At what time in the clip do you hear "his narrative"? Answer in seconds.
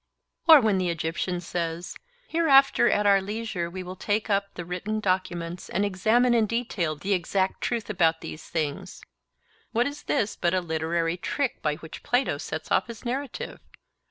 12.87-13.59